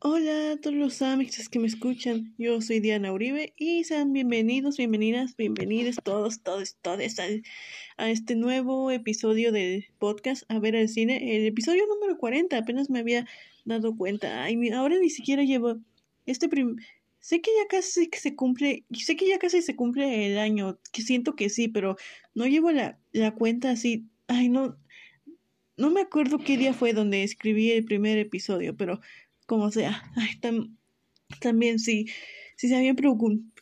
[0.00, 4.76] Hola a todos los amigos que me escuchan, yo soy Diana Uribe y sean bienvenidos,
[4.78, 7.26] bienvenidas, bienvenidos todos, todos, todos a,
[7.98, 12.90] a este nuevo episodio del podcast A ver al cine, el episodio número 40, apenas
[12.90, 13.24] me había
[13.64, 15.78] dado cuenta, Ay, ahora ni siquiera llevo
[16.26, 16.78] este prim
[17.20, 21.02] sé que ya casi se cumple, sé que ya casi se cumple el año, que
[21.02, 21.96] siento que sí, pero
[22.34, 24.76] no llevo la, la cuenta así, ay no,
[25.78, 29.00] no me acuerdo qué día fue donde escribí el primer episodio, pero
[29.46, 30.02] como sea.
[30.16, 30.38] Ay,
[31.40, 32.06] también sí,
[32.56, 32.96] si se habían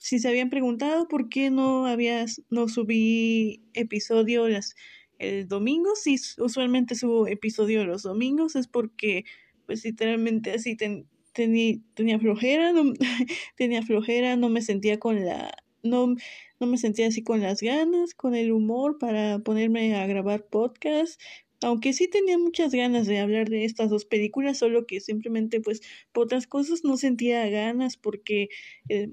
[0.00, 4.74] si se habían preguntado por qué no habías no subí episodio las
[5.18, 9.24] el domingo, si usualmente subo episodio los domingos es porque
[9.66, 12.92] pues literalmente así tenía flojera, no,
[13.56, 16.14] tenía flojera, no me sentía con la no
[16.58, 21.20] no me sentía así con las ganas, con el humor para ponerme a grabar podcast,
[21.62, 25.80] aunque sí tenía muchas ganas de hablar de estas dos películas, solo que simplemente pues
[26.12, 28.48] por otras cosas no sentía ganas porque
[28.88, 29.10] eh,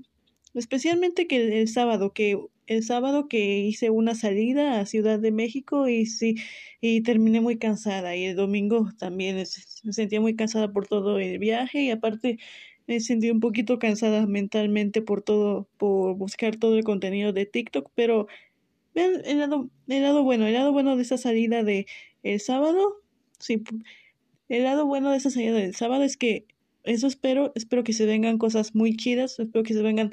[0.54, 5.88] especialmente que el, sábado, que el sábado que hice una salida a Ciudad de México
[5.88, 6.36] y sí,
[6.82, 8.16] y terminé muy cansada.
[8.16, 12.40] Y el domingo también me sentía muy cansada por todo el viaje y aparte
[12.88, 17.90] me sentí un poquito cansada mentalmente por todo, por buscar todo el contenido de TikTok,
[17.96, 18.28] pero
[18.94, 21.88] vean el lado, el lado bueno, el lado bueno de esa salida de
[22.24, 23.02] el sábado,
[23.40, 23.64] sí,
[24.50, 26.46] el lado bueno de esa salida del sábado es que
[26.84, 30.12] eso espero, espero que se vengan cosas muy chidas, espero que se vengan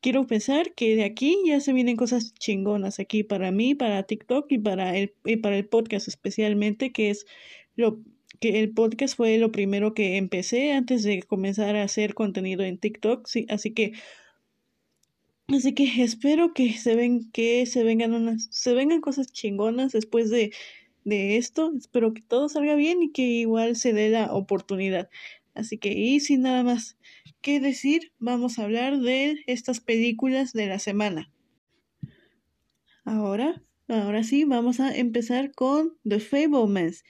[0.00, 4.50] quiero pensar que de aquí ya se vienen cosas chingonas aquí para mí, para TikTok
[4.50, 7.26] y para el, y para el podcast especialmente, que es
[7.76, 8.00] lo
[8.40, 12.78] que el podcast fue lo primero que empecé antes de comenzar a hacer contenido en
[12.78, 13.92] TikTok, sí, así que
[15.48, 20.30] así que espero que se ven que se vengan unas se vengan cosas chingonas después
[20.30, 20.52] de
[21.04, 21.72] de esto.
[21.76, 25.08] Espero que todo salga bien y que igual se dé la oportunidad.
[25.54, 26.96] Así que, y sin nada más
[27.40, 31.30] que decir, vamos a hablar de estas películas de la semana.
[33.04, 37.04] Ahora, ahora sí, vamos a empezar con The Fablemans.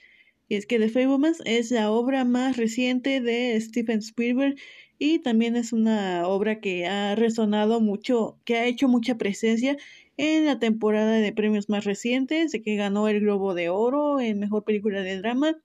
[0.47, 4.55] Y es que The Fablemans es la obra más reciente de Steven Spielberg
[4.97, 9.75] y también es una obra que ha resonado mucho, que ha hecho mucha presencia
[10.17, 14.39] en la temporada de premios más recientes, de que ganó el Globo de Oro en
[14.39, 15.57] Mejor Película de Drama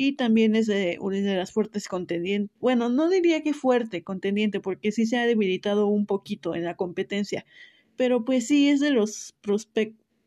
[0.00, 2.56] y también es de una de las fuertes contendientes.
[2.60, 6.76] Bueno, no diría que fuerte contendiente porque sí se ha debilitado un poquito en la
[6.76, 7.44] competencia,
[7.96, 9.34] pero pues sí es de los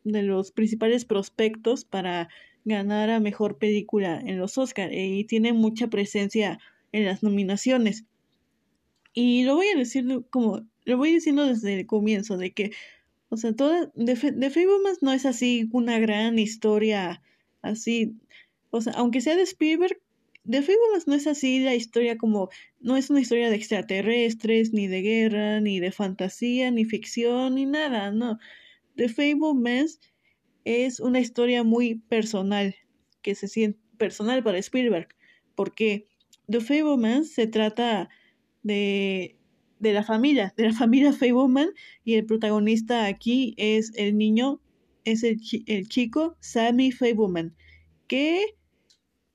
[0.04, 2.28] de los principales prospectos para
[2.66, 6.58] ganar a mejor película en los Oscars y tiene mucha presencia
[6.92, 8.04] en las nominaciones.
[9.14, 12.72] Y lo voy a decir como lo voy diciendo desde el comienzo de que
[13.32, 14.66] o sea, toda de, de
[15.00, 17.22] no es así una gran historia
[17.62, 18.14] así.
[18.68, 19.98] O sea, aunque sea de Spielberg,
[20.44, 22.50] de Fablemans no es así la historia como,
[22.80, 27.64] no es una historia de extraterrestres, ni de guerra, ni de fantasía, ni ficción, ni
[27.64, 28.38] nada, no.
[28.96, 29.98] The Fablemans
[30.66, 32.76] es una historia muy personal,
[33.22, 35.08] que se siente personal para Spielberg,
[35.54, 36.06] porque
[36.50, 38.10] The Fablemans se trata
[38.62, 39.38] de
[39.82, 41.70] de la familia, de la familia Fableman,
[42.04, 44.60] y el protagonista aquí es el niño,
[45.04, 47.54] es el, el chico Sammy Fableman,
[48.06, 48.54] que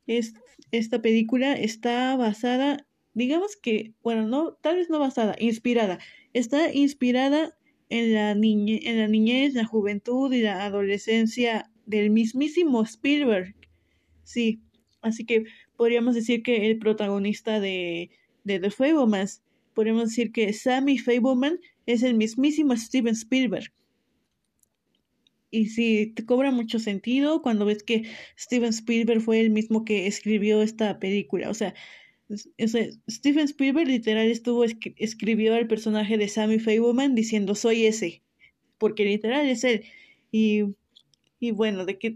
[0.07, 0.33] es,
[0.71, 5.99] esta película está basada, digamos que, bueno, no, tal vez no basada, inspirada,
[6.33, 7.57] está inspirada
[7.89, 13.53] en la, en la niñez, la juventud y la adolescencia del mismísimo Spielberg.
[14.23, 14.61] Sí,
[15.01, 15.43] así que
[15.75, 18.11] podríamos decir que el protagonista de,
[18.45, 19.41] de The Fablemans
[19.77, 23.71] podemos decir que Sammy Fableman es el mismísimo Steven Spielberg.
[25.51, 30.07] Y sí, te cobra mucho sentido cuando ves que Steven Spielberg fue el mismo que
[30.07, 31.51] escribió esta película.
[31.51, 31.75] O sea,
[33.07, 38.23] Steven Spielberg literal estuvo escribió al personaje de Sammy Fableman diciendo soy ese,
[38.79, 39.83] porque literal es él.
[40.31, 40.63] Y,
[41.39, 42.15] y bueno, de qué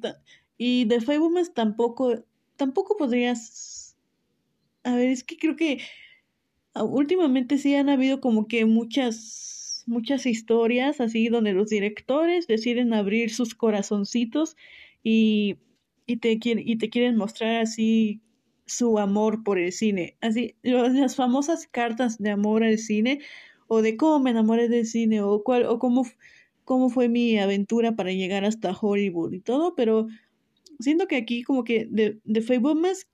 [0.58, 2.26] y de Fableman tampoco
[2.58, 3.96] tampoco podrías
[4.84, 5.80] a ver, es que creo que
[6.76, 13.34] últimamente sí han habido como que muchas muchas historias así donde los directores deciden abrir
[13.34, 14.56] sus corazoncitos
[15.04, 15.58] y,
[16.06, 18.22] y, te, y te quieren mostrar así
[18.66, 20.18] su amor por el cine.
[20.22, 23.20] Así, las famosas cartas de amor al cine
[23.68, 26.06] o de cómo me enamoré del cine o cuál o cómo,
[26.64, 30.08] cómo fue mi aventura para llegar hasta Hollywood y todo, pero
[30.80, 33.08] siento que aquí como que de, de más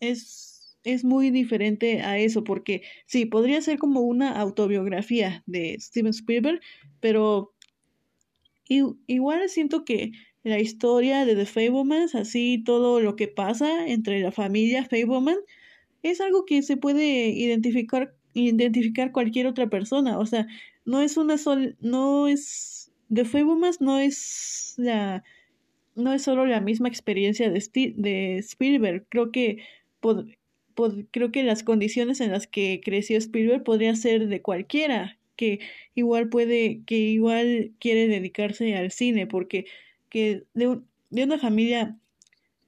[0.00, 6.10] es es muy diferente a eso, porque sí, podría ser como una autobiografía de Steven
[6.10, 6.60] Spielberg,
[7.00, 7.52] pero
[8.68, 10.12] igual siento que
[10.44, 15.38] la historia de The Fablemans, así todo lo que pasa entre la familia Fableman,
[16.02, 20.46] es algo que se puede identificar identificar cualquier otra persona, o sea,
[20.84, 25.24] no es una sol, no es The Fablemans no es la
[25.94, 27.60] no es solo la misma experiencia de,
[27.96, 29.58] de Spielberg, creo que
[31.10, 35.60] creo que las condiciones en las que creció Spielberg podría ser de cualquiera que
[35.94, 39.66] igual puede que igual quiere dedicarse al cine porque
[40.08, 40.80] que de,
[41.10, 41.96] de una familia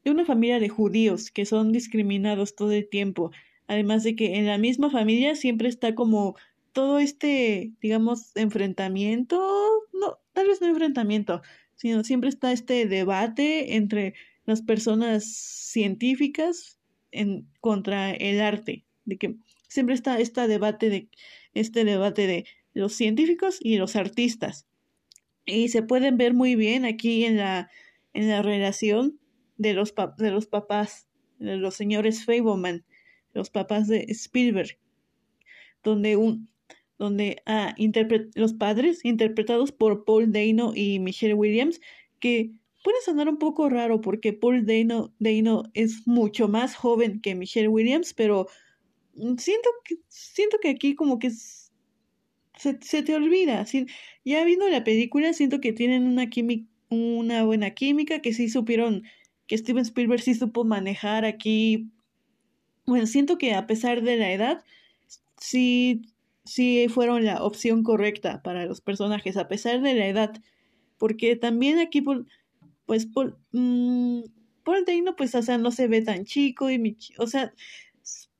[0.04, 3.32] de una familia de judíos que son discriminados todo el tiempo
[3.66, 6.36] además de que en la misma familia siempre está como
[6.72, 9.40] todo este digamos enfrentamiento
[9.92, 11.42] no tal vez no enfrentamiento
[11.76, 14.14] sino siempre está este debate entre
[14.46, 16.79] las personas científicas
[17.12, 19.36] en contra el arte, de que
[19.68, 21.08] siempre está este debate de
[21.54, 24.66] este debate de los científicos y los artistas.
[25.44, 27.70] Y se pueden ver muy bien aquí en la
[28.12, 29.18] en la relación
[29.56, 31.08] de los de los papás,
[31.38, 32.84] de los señores Fableman,
[33.34, 34.78] los papás de Spielberg,
[35.82, 36.48] donde un
[36.98, 37.74] donde ah,
[38.34, 41.80] los padres, interpretados por Paul Dano y Michelle Williams,
[42.18, 42.50] que
[42.82, 47.68] puede sonar un poco raro porque Paul Dano, Dano es mucho más joven que Michelle
[47.68, 48.48] Williams, pero
[49.38, 53.64] siento que, siento que aquí como que se, se, te olvida.
[54.24, 56.28] ya viendo la película, siento que tienen una,
[56.88, 59.04] una buena química, que sí supieron,
[59.46, 61.90] que Steven Spielberg sí supo manejar aquí.
[62.86, 64.64] Bueno, siento que a pesar de la edad,
[65.36, 66.02] sí
[66.50, 70.42] sí fueron la opción correcta para los personajes, a pesar de la edad.
[70.98, 72.02] Porque también aquí,
[72.90, 74.22] pues, por, mmm,
[74.64, 77.54] Paul Dano, pues, o sea, no se ve tan chico y, o sea,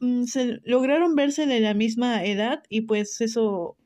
[0.01, 3.77] mm, se lograron verse de la misma edad y pues eso,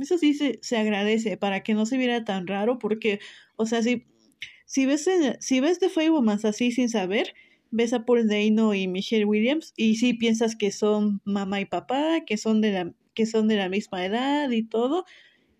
[0.00, 3.20] eso sí se, se agradece para que no se viera tan raro porque,
[3.54, 4.06] o sea, si,
[4.66, 5.08] si ves,
[5.38, 7.32] si ves The Fablemans así sin saber,
[7.70, 12.22] ves a Paul Dano y Michelle Williams y sí piensas que son mamá y papá,
[12.26, 15.04] que son de la que son de la misma edad y todo.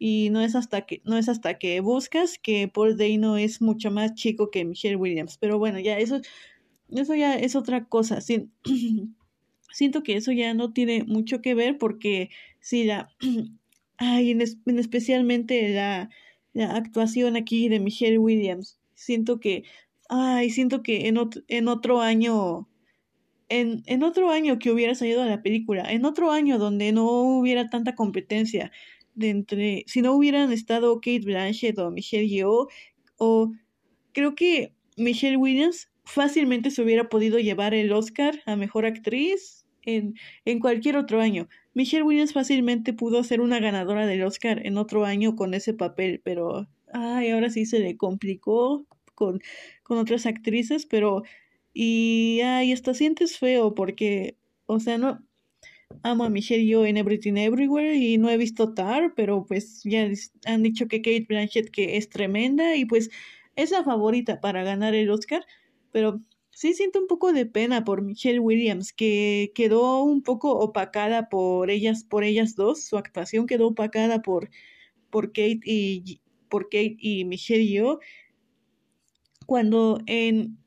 [0.05, 3.93] Y no es hasta que, no es hasta que buscas que Paul Dano es mucho
[3.93, 5.39] más chico que Michelle Williams.
[5.39, 6.21] Pero bueno, ya eso,
[6.91, 8.19] eso ya es otra cosa.
[9.71, 13.11] siento que eso ya no tiene mucho que ver porque sí, la,
[13.97, 14.41] ay, en,
[14.77, 16.11] especialmente la,
[16.53, 18.81] la actuación aquí de Michelle Williams.
[18.97, 19.63] Siento que,
[20.09, 21.17] ay, siento que en,
[21.47, 22.69] en otro año
[23.49, 27.07] en, en otro año que hubiera salido la película, en otro año donde no
[27.39, 28.73] hubiera tanta competencia
[29.19, 32.69] entre, si no hubieran estado Kate Blanchett o Michelle Yeoh,
[33.19, 33.53] o
[34.13, 40.15] creo que Michelle Williams fácilmente se hubiera podido llevar el Oscar a Mejor Actriz en,
[40.45, 41.49] en cualquier otro año.
[41.75, 46.21] Michelle Williams fácilmente pudo ser una ganadora del Oscar en otro año con ese papel,
[46.23, 49.41] pero ay, ahora sí se le complicó con,
[49.83, 51.23] con otras actrices, pero
[51.75, 54.37] y, ay, hasta sientes feo porque,
[54.67, 55.23] o sea, no,
[56.03, 60.09] amo a Michelle yo en Everything Everywhere y no he visto Tar, pero pues ya
[60.47, 63.11] han dicho que Kate Blanchett que es tremenda y pues
[63.57, 65.45] es la favorita para ganar el Oscar,
[65.93, 71.29] pero sí siento un poco de pena por Michelle Williams, que quedó un poco opacada
[71.29, 74.51] por ellas, por ellas dos, su actuación quedó opacada por,
[75.11, 78.01] por Kate y por Kate y Michelle yo,
[79.47, 80.59] cuando en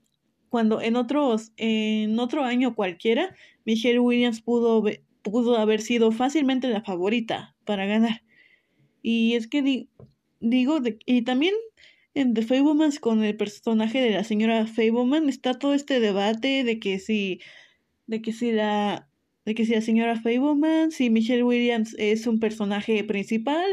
[0.49, 4.85] cuando en otros, en otro año cualquiera, Michelle Williams pudo,
[5.25, 8.21] pudo haber sido fácilmente la favorita para ganar.
[9.01, 9.87] Y es que
[10.39, 11.55] digo, y también
[12.13, 16.79] en The Fablemans con el personaje de la señora Fableman está todo este debate de
[16.79, 17.41] que si,
[18.07, 19.09] de que si la,
[19.45, 23.65] de que si la señora Fableman, si Michelle Williams es un personaje principal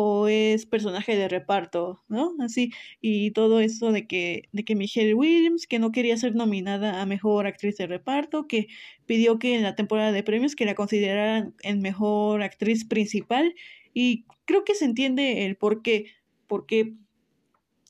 [0.00, 2.32] o es personaje de reparto, ¿no?
[2.38, 7.02] Así, y todo eso de que, de que Michelle Williams, que no quería ser nominada
[7.02, 8.68] a mejor actriz de reparto, que
[9.06, 13.56] pidió que en la temporada de premios que la consideraran en mejor actriz principal,
[13.92, 16.12] y creo que se entiende el por qué,
[16.46, 16.94] porque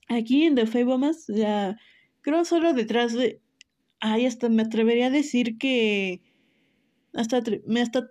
[0.09, 1.77] aquí en The Fablemans, ya,
[2.23, 3.43] creo solo detrás de,
[4.01, 6.23] ay, hasta me atrevería a decir que,
[7.13, 8.11] hasta, me hasta,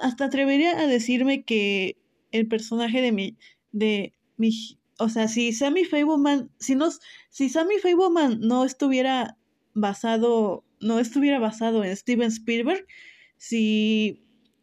[0.00, 1.98] hasta atrevería a decirme que
[2.34, 3.36] el personaje de mi,
[3.70, 4.50] de mi,
[4.98, 6.88] o sea, si Sammy Fableman, si no,
[7.30, 9.38] si Sammy Fableman no estuviera
[9.72, 12.84] basado, no estuviera basado en Steven Spielberg,
[13.36, 14.20] si,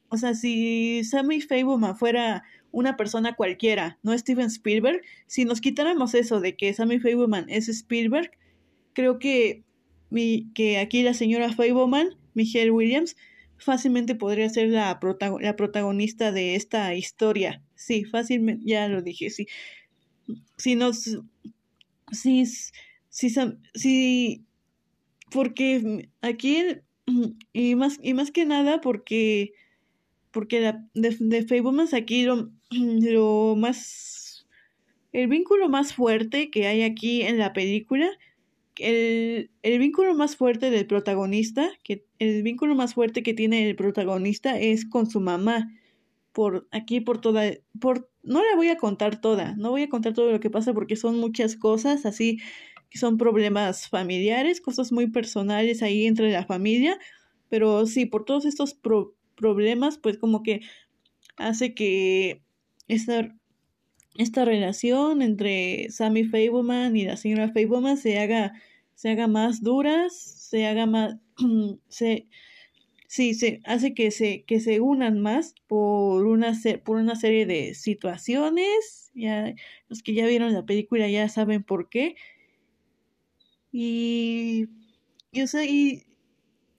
[0.10, 6.14] o sea, si Sammy Fableman fuera una persona cualquiera, no Steven Spielberg, si nos quitáramos
[6.14, 8.32] eso de que Sammy Fableman es Spielberg,
[8.92, 9.64] creo que
[10.10, 13.16] mi, que aquí la señora Fableman, Michelle Williams,
[13.62, 15.00] fácilmente podría ser la,
[15.40, 17.62] la protagonista de esta historia.
[17.76, 19.48] Sí, fácilmente, ya lo dije, sí.
[20.58, 21.20] Si nos,
[22.12, 22.46] si,
[23.10, 23.36] si,
[23.74, 24.46] si
[25.32, 26.64] porque aquí
[27.54, 29.54] y más y más que nada porque
[30.32, 34.46] porque la, de, de aquí lo, lo más
[35.12, 38.10] el vínculo más fuerte que hay aquí en la película
[38.82, 43.76] el, el, vínculo más fuerte del protagonista, que el vínculo más fuerte que tiene el
[43.76, 45.72] protagonista es con su mamá.
[46.32, 47.44] Por aquí, por toda,
[47.80, 50.74] por, no la voy a contar toda, no voy a contar todo lo que pasa
[50.74, 52.40] porque son muchas cosas, así
[52.90, 57.00] que son problemas familiares, cosas muy personales ahí entre la familia,
[57.50, 58.78] pero sí, por todos estos
[59.36, 60.62] problemas, pues como que
[61.38, 62.44] hace que
[62.88, 63.36] esta,
[64.18, 68.54] esta relación entre Sammy Fableman y la señora Fableman se haga,
[69.02, 71.18] se haga más duras, se haga más,
[71.90, 72.28] se,
[73.08, 76.54] sí, se hace que se, que se unan más por una,
[76.84, 79.56] por una serie de situaciones, ya,
[79.90, 82.16] los que ya vieron la película ya saben por qué,
[83.72, 84.68] y,
[85.32, 86.04] y o sea, y,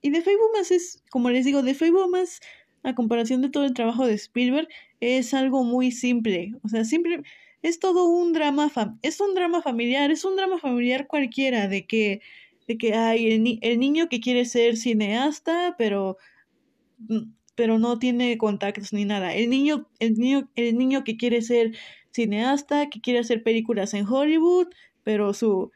[0.00, 2.40] y The Fablemans es, como les digo, The Fablemans
[2.84, 4.68] a comparación de todo el trabajo de Spielberg,
[5.00, 6.52] es algo muy simple.
[6.62, 7.22] O sea, simple,
[7.62, 8.70] es todo un drama,
[9.02, 12.20] es un drama familiar, es un drama familiar cualquiera, de que,
[12.66, 16.18] de que hay el, el niño que quiere ser cineasta, pero,
[16.98, 19.34] mm, pero no tiene contactos ni nada.
[19.34, 21.76] El niño, el niño, el niño que quiere ser
[22.12, 24.68] cineasta, que quiere hacer películas en Hollywood,
[25.04, 25.70] pero su,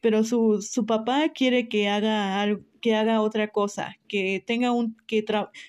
[0.00, 2.46] pero su, su papá quiere que haga
[2.80, 5.24] que haga otra cosa, que tenga un que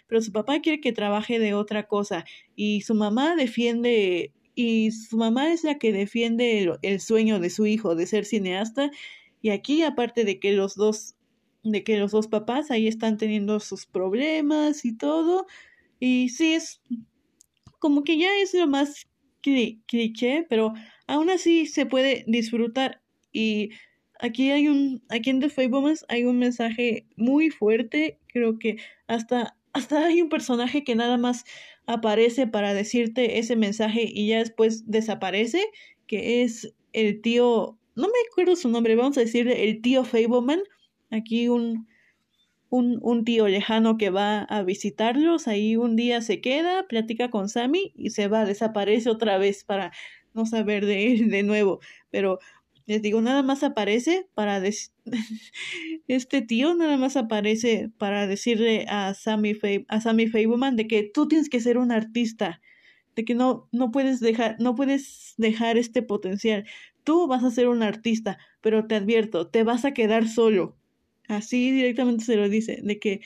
[0.07, 2.25] pero su papá quiere que trabaje de otra cosa
[2.55, 7.67] y su mamá defiende y su mamá es la que defiende el, sueño de su
[7.67, 8.89] hijo de ser cineasta
[9.39, 11.15] y aquí aparte de que los dos
[11.63, 15.45] de que los dos papás ahí están teniendo sus problemas y todo
[15.99, 16.81] y sí es
[17.77, 19.05] como que ya es lo más
[19.41, 20.73] cliché, pero
[21.05, 23.69] aún así se puede disfrutar y
[24.19, 29.55] aquí hay un, aquí en The Fablemans hay un mensaje muy fuerte, creo que hasta,
[29.73, 31.45] hasta hay un personaje que nada más
[31.87, 35.63] aparece para decirte ese mensaje y ya después desaparece,
[36.05, 40.61] que es el tío, no me acuerdo su nombre, vamos a decirle el tío Fableman,
[41.09, 41.87] aquí un,
[42.69, 47.49] un, un tío lejano que va a visitarlos, ahí un día se queda, platica con
[47.49, 49.91] Sammy y se va, desaparece otra vez para
[50.33, 51.79] no saber de él de nuevo,
[52.11, 52.39] pero
[52.87, 54.63] les digo, nada más aparece para
[56.07, 59.57] este tío nada más aparece para decirle a Sammy
[59.89, 62.61] a Sammy Fableman de que tú tienes que ser un artista,
[63.15, 66.65] de que no no puedes dejar no puedes dejar este potencial.
[67.03, 70.77] Tú vas a ser un artista, pero te advierto, te vas a quedar solo.
[71.27, 73.21] Así directamente se lo dice, de que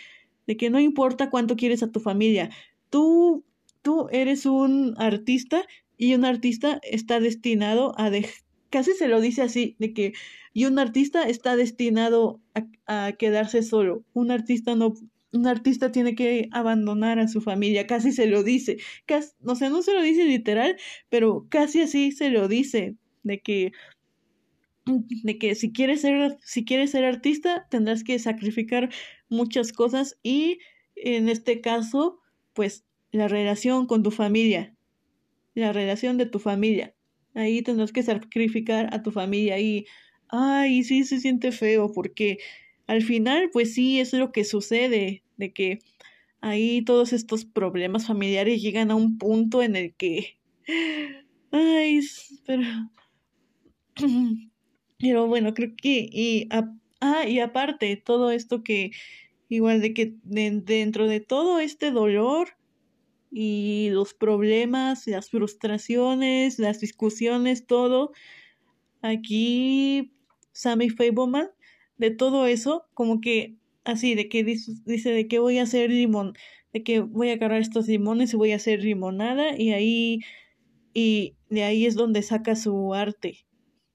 [0.48, 2.50] de que no importa cuánto quieres a tu familia,
[2.90, 3.46] tú
[3.84, 5.66] tú eres un artista
[5.98, 10.14] y un artista está destinado a dejar casi se lo dice así, de que,
[10.54, 12.42] y un artista está destinado
[12.88, 14.04] a, quedarse solo.
[14.14, 14.94] Un artista no,
[15.32, 18.78] un artista tiene que abandonar a su familia, casi se lo dice.
[19.06, 20.78] Casi, no sé, no se lo dice literal,
[21.10, 23.72] pero casi así se lo dice, de que
[24.86, 28.90] de que si quieres ser si quieres ser artista tendrás que sacrificar
[29.30, 30.58] muchas cosas y
[30.96, 32.20] en este caso
[32.54, 34.76] pues la relación con tu familia
[35.54, 36.96] la relación de tu familia
[37.34, 39.86] Ahí tendrás que sacrificar a tu familia y,
[40.30, 42.38] ay, sí se siente feo porque
[42.88, 45.80] al final, pues sí, es lo que sucede, de que
[46.42, 50.38] ahí todos estos problemas familiares llegan a un punto en el que,
[51.52, 52.02] ay,
[52.46, 52.64] pero,
[55.00, 58.92] pero bueno, creo que, y, ah, y aparte, todo esto que,
[59.50, 62.50] igual de que dentro de todo este dolor,
[63.32, 68.12] y los problemas, las frustraciones, las discusiones, todo.
[69.02, 70.14] Aquí
[70.52, 71.50] Sammy Fableman,
[71.98, 75.90] de todo eso, como que así, de que dice, dice de que voy a hacer
[75.90, 76.34] limón,
[76.74, 80.20] de que voy a agarrar estos limones y voy a hacer limonada y ahí,
[80.94, 83.46] y de ahí es donde saca su arte,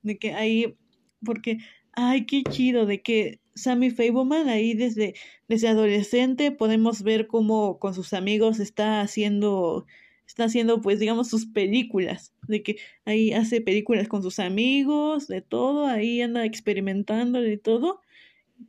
[0.02, 0.76] de que ahí,
[1.25, 1.59] porque,
[1.93, 5.14] ay, qué chido, de que Sammy Fableman ahí desde,
[5.48, 9.86] desde adolescente podemos ver cómo con sus amigos está haciendo
[10.26, 15.40] está haciendo pues digamos sus películas de que ahí hace películas con sus amigos de
[15.40, 18.00] todo ahí anda experimentando de todo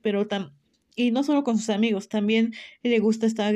[0.02, 0.54] pero tam
[0.96, 3.54] y no solo con sus amigos también le gusta estar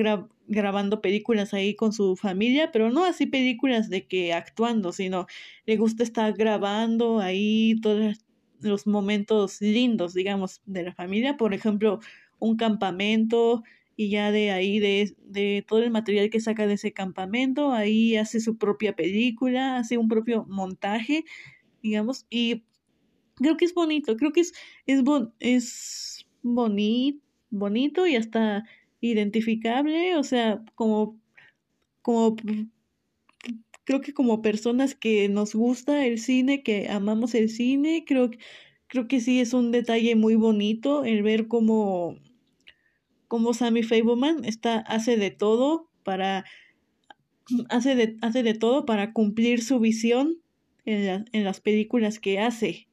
[0.47, 5.27] grabando películas ahí con su familia pero no así películas de que actuando sino
[5.65, 8.25] le gusta estar grabando ahí todas
[8.61, 11.99] los momentos lindos, digamos, de la familia, por ejemplo,
[12.39, 13.63] un campamento
[13.95, 18.15] y ya de ahí, de, de todo el material que saca de ese campamento, ahí
[18.15, 21.23] hace su propia película, hace un propio montaje,
[21.83, 22.63] digamos, y
[23.35, 24.53] creo que es bonito, creo que es,
[24.85, 25.03] es,
[25.39, 28.63] es bonito y hasta
[29.01, 31.19] identificable, o sea, como,
[32.01, 32.35] como,
[33.91, 38.31] creo que como personas que nos gusta el cine, que amamos el cine, creo,
[38.87, 42.17] creo que sí es un detalle muy bonito el ver cómo,
[43.27, 46.45] cómo Sammy Fableman está, hace de todo para,
[47.67, 50.37] hace de, hace de todo para cumplir su visión
[50.85, 52.87] en, en las películas que hace.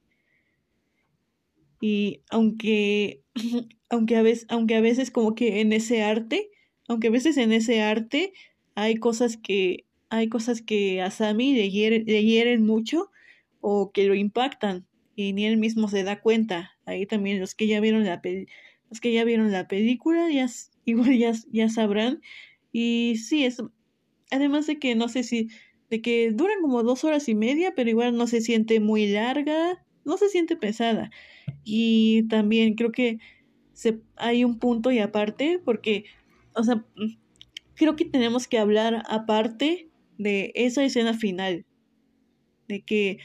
[1.80, 3.22] Y aunque,
[3.88, 6.50] aunque, a veces, aunque a veces como que en ese arte,
[6.88, 8.32] aunque a veces en ese arte
[8.74, 13.10] hay cosas que, hay cosas que a Sammy le hieren, le hieren mucho
[13.60, 16.72] o que lo impactan y ni él mismo se da cuenta.
[16.86, 18.22] Ahí también los que ya vieron la
[18.90, 20.46] los que ya vieron la película ya
[20.84, 22.22] igual ya, ya sabrán.
[22.72, 23.62] Y sí, es
[24.30, 25.48] además de que no sé si
[25.90, 29.84] de que duran como dos horas y media, pero igual no se siente muy larga,
[30.04, 31.10] no se siente pesada.
[31.64, 33.18] Y también creo que
[33.72, 36.04] se, hay un punto y aparte, porque,
[36.54, 36.84] o sea,
[37.74, 39.87] creo que tenemos que hablar aparte
[40.18, 41.64] de esa escena final.
[42.68, 43.18] De que,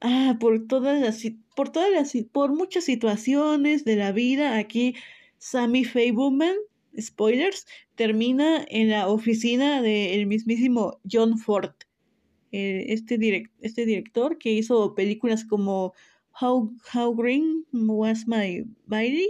[0.00, 1.22] ah, por todas las,
[1.56, 4.94] por todas las, por muchas situaciones de la vida, aquí
[5.38, 6.56] Sammy Fableman,
[7.00, 7.66] spoilers,
[7.96, 11.72] termina en la oficina del mismísimo John Ford.
[12.52, 13.18] Eh, este,
[13.60, 15.92] este director que hizo películas como
[16.40, 19.28] How, How Green Was My Body,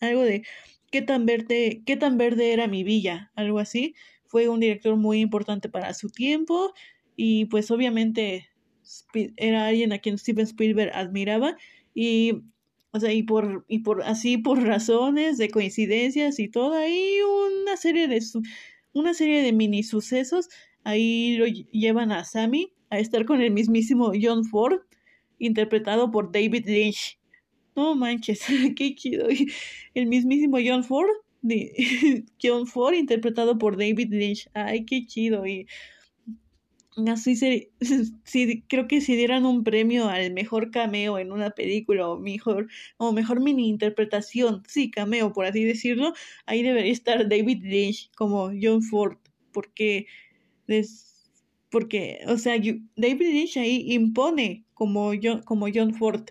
[0.00, 0.44] algo de
[0.90, 3.94] qué tan verde, qué tan verde era mi villa, algo así.
[4.32, 6.72] Fue un director muy importante para su tiempo
[7.16, 8.48] y pues obviamente
[9.36, 11.58] era alguien a quien Steven Spielberg admiraba
[11.94, 12.40] y
[12.92, 17.76] o sea, y por, y por así por razones de coincidencias y todo, ahí una
[17.76, 18.22] serie de
[18.94, 20.48] una serie de mini sucesos,
[20.82, 24.80] ahí lo llevan a Sammy a estar con el mismísimo John Ford
[25.38, 27.18] interpretado por David Lynch.
[27.76, 28.46] No manches,
[28.76, 29.28] qué chido.
[29.92, 31.10] El mismísimo John Ford,
[32.42, 34.48] John Ford interpretado por David Lynch.
[34.54, 35.46] Ay, qué chido.
[35.46, 35.66] Y
[37.08, 37.70] así se,
[38.24, 42.68] sí, creo que si dieran un premio al mejor cameo en una película o mejor,
[42.98, 46.12] o mejor mini interpretación, sí, cameo, por así decirlo,
[46.46, 49.16] ahí debería estar David Lynch como John Ford,
[49.52, 50.06] porque
[51.70, 52.56] porque, o sea,
[52.96, 56.28] David Lynch ahí impone como, John, como John Ford.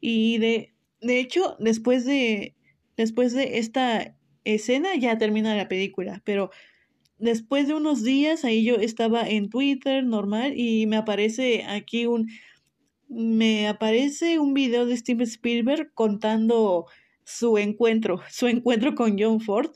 [0.00, 2.54] Y de, de hecho, después de,
[2.96, 6.50] después de esta escena ya termina la película, pero
[7.18, 12.28] después de unos días ahí yo estaba en Twitter normal y me aparece aquí un
[13.08, 16.86] me aparece un video de Steven Spielberg contando
[17.24, 19.70] su encuentro, su encuentro con John Ford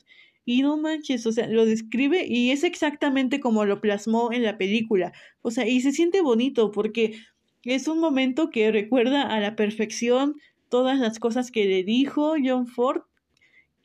[0.45, 4.57] y no manches, o sea, lo describe y es exactamente como lo plasmó en la
[4.57, 5.11] película.
[5.41, 7.19] O sea, y se siente bonito porque
[7.63, 10.35] es un momento que recuerda a la perfección
[10.69, 13.01] todas las cosas que le dijo John Ford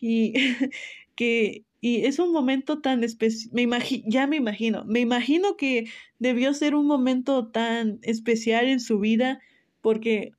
[0.01, 0.35] y
[1.17, 3.67] que y es un momento tan especial, me
[4.07, 5.87] ya me imagino, me imagino que
[6.19, 9.41] debió ser un momento tan especial en su vida
[9.81, 10.33] porque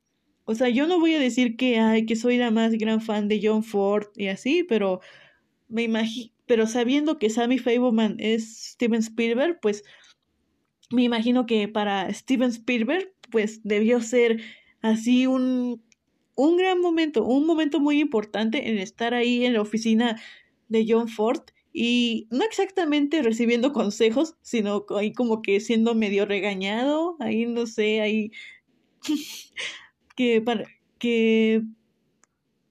[0.45, 3.28] o sea, yo no voy a decir que ay, que soy la más gran fan
[3.28, 5.00] de John Ford y así, pero
[5.69, 9.84] me imagino, pero sabiendo que Sammy Fableman es Steven Spielberg, pues
[10.91, 14.41] me imagino que para Steven Spielberg, pues debió ser
[14.82, 15.82] así un,
[16.42, 20.20] un gran momento, un momento muy importante en estar ahí en la oficina
[20.70, 21.42] de John Ford
[21.74, 28.02] y no exactamente recibiendo consejos, sino ahí como que siendo medio regañado, ahí no sé,
[28.02, 28.32] ahí
[30.16, 30.66] que para
[30.98, 31.64] que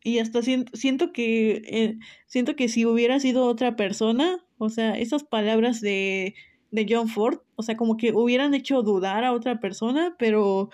[0.03, 4.99] y hasta siento, siento que eh, siento que si hubiera sido otra persona, o sea,
[4.99, 6.35] esas palabras de,
[6.71, 10.71] de John Ford, o sea, como que hubieran hecho dudar a otra persona, pero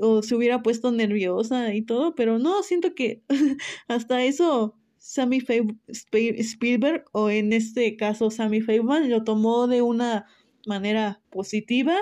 [0.00, 3.22] o se hubiera puesto nerviosa y todo, pero no, siento que
[3.88, 5.42] hasta eso Sammy
[5.88, 10.26] Spielberg, o en este caso Sammy Feynman, lo tomó de una
[10.66, 11.96] manera positiva.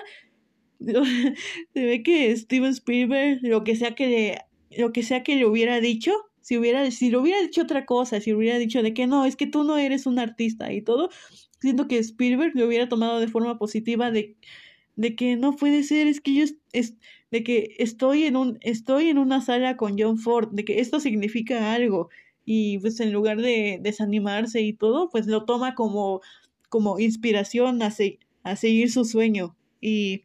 [0.79, 4.39] se ve que Steven Spielberg, lo que sea que le,
[4.79, 8.21] lo que sea que le hubiera dicho, si hubiera, si le hubiera dicho otra cosa,
[8.21, 11.11] si hubiera dicho de que no, es que tú no eres un artista y todo,
[11.61, 14.37] siento que Spielberg lo hubiera tomado de forma positiva de,
[14.97, 16.97] de que no puede ser, es que yo es,
[17.33, 21.01] de que estoy en un, estoy en una sala con John Ford, de que esto
[21.01, 22.11] significa algo,
[22.45, 26.21] y pues en lugar de desanimarse y todo, pues lo toma como,
[26.69, 27.93] como inspiración a,
[28.45, 29.57] a seguir su sueño.
[29.81, 30.25] Y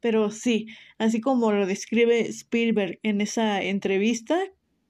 [0.00, 0.66] pero sí,
[0.98, 4.38] así como lo describe Spielberg en esa entrevista,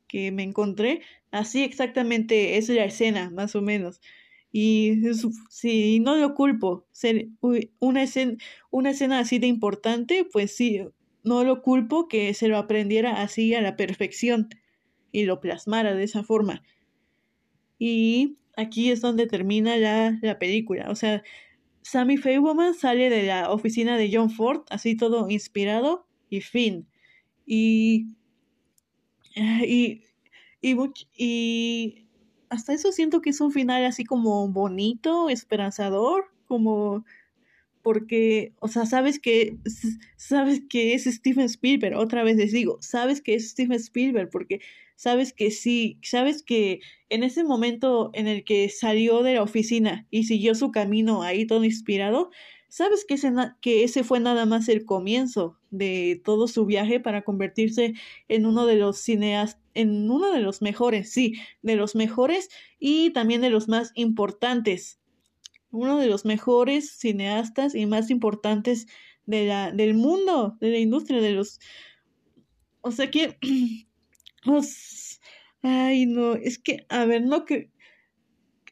[0.09, 4.01] que me encontré, así exactamente es la escena, más o menos.
[4.57, 5.01] Y
[5.51, 7.27] si no lo culpo, ser
[7.81, 8.37] una escena,
[8.71, 10.81] una escena así de importante, pues sí,
[11.25, 14.49] no lo culpo que se lo aprendiera así a la perfección
[15.11, 16.63] y lo plasmara de esa forma.
[17.81, 20.89] Y aquí es donde termina la, la película.
[20.89, 21.25] O sea,
[21.83, 26.87] Sammy Fableman sale de la oficina de John Ford, así todo inspirado, y fin.
[27.45, 28.07] Y.
[29.67, 30.01] Y,
[30.63, 32.04] y
[32.55, 37.05] hasta eso siento que es un final así como bonito, esperanzador, como
[37.83, 39.59] porque, o sea, sabes que,
[40.17, 44.61] sabes que es Steven Spielberg, otra vez les digo, sabes que es Steven Spielberg, porque
[44.97, 50.07] sabes que sí, sabes que en ese momento en el que salió de la oficina
[50.11, 52.31] y siguió su camino ahí todo inspirado,
[52.69, 57.23] sabes que ese, que ese fue nada más el comienzo de todo su viaje para
[57.23, 57.95] convertirse
[58.29, 63.11] en uno de los cineastas, en uno de los mejores, sí, de los mejores y
[63.11, 65.01] también de los más importantes.
[65.71, 68.87] Uno de los mejores cineastas y más importantes
[69.27, 71.61] de la, del mundo, de la industria, de los...
[72.81, 73.39] O sea que...
[75.63, 77.71] ay, no, es que, a ver, no que...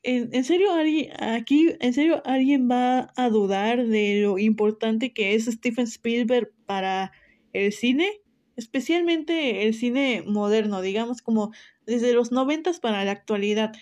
[0.04, 5.44] En, serio, alguien, aquí, en serio, alguien va a dudar de lo importante que es
[5.44, 7.12] Steven Spielberg para
[7.52, 8.21] el cine,
[8.62, 11.52] especialmente el cine moderno, digamos como
[11.86, 13.72] desde los noventas para la actualidad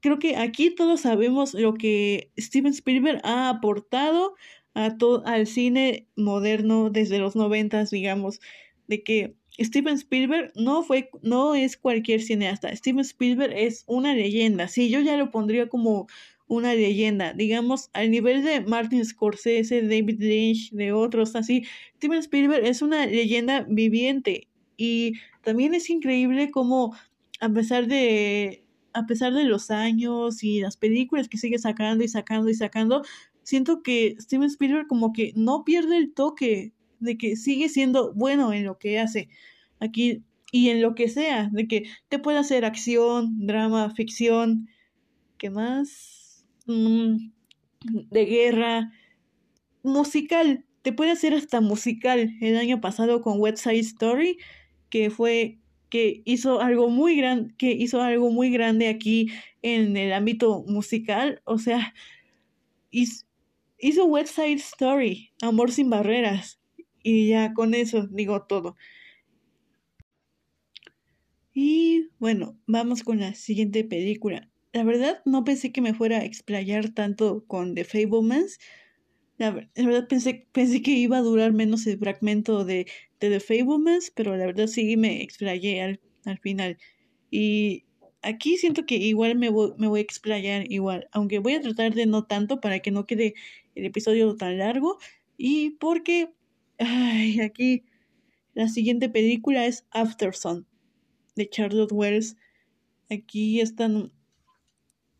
[0.00, 4.34] creo que aquí todos sabemos lo que Steven Spielberg ha aportado
[4.74, 8.40] a al cine moderno desde los noventas, digamos,
[8.88, 12.74] de que Steven Spielberg no fue, no es cualquier cineasta.
[12.76, 14.68] Steven Spielberg es una leyenda.
[14.68, 16.08] Sí, yo ya lo pondría como
[16.48, 21.64] una leyenda, digamos, al nivel de Martin Scorsese, David Lynch, de otros así.
[21.96, 26.94] Steven Spielberg es una leyenda viviente y también es increíble como
[27.40, 32.08] a pesar de a pesar de los años y las películas que sigue sacando y
[32.08, 33.02] sacando y sacando,
[33.42, 38.54] siento que Steven Spielberg como que no pierde el toque de que sigue siendo bueno
[38.54, 39.28] en lo que hace
[39.80, 44.68] aquí y en lo que sea, de que te puede hacer acción, drama, ficción,
[45.36, 46.15] ¿qué más?
[46.66, 48.92] De guerra,
[49.82, 52.36] musical, te puede hacer hasta musical.
[52.40, 54.38] El año pasado con West Side Story,
[54.90, 59.28] que fue que hizo algo muy grande, que hizo algo muy grande aquí
[59.62, 61.94] en el ámbito musical, o sea,
[62.90, 63.24] hizo,
[63.78, 66.60] hizo West Side Story, Amor sin barreras,
[67.02, 68.76] y ya con eso digo todo.
[71.54, 74.50] Y bueno, vamos con la siguiente película.
[74.76, 78.58] La verdad no pensé que me fuera a explayar tanto con The Fablemans.
[79.38, 82.86] La, verdad pensé, pensé que iba a durar menos el fragmento de,
[83.18, 86.76] de The Fablemans, pero la verdad sí me explayé al, al final.
[87.30, 87.84] Y
[88.20, 91.94] aquí siento que igual me voy, me voy a explayar igual, aunque voy a tratar
[91.94, 93.32] de no tanto para que no quede
[93.76, 94.98] el episodio tan largo.
[95.38, 96.34] Y porque,
[96.78, 97.86] ay, aquí
[98.52, 100.66] la siguiente película es Afterson
[101.34, 102.36] de Charlotte Wells.
[103.08, 104.12] Aquí están